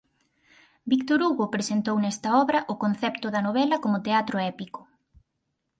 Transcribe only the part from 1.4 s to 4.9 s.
presentou nesta obra o concepto da novela como teatro épico.